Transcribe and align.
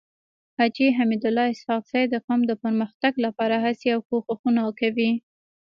حاجي 0.59 0.87
حميدالله 0.97 1.45
اسحق 1.53 1.83
زی 1.91 2.03
د 2.09 2.15
قوم 2.25 2.41
د 2.47 2.51
پرمختګ 2.63 3.13
لپاره 3.25 3.55
هڅي 3.65 3.87
او 3.95 4.01
کوښښونه 4.09 4.61
کوي. 4.79 5.11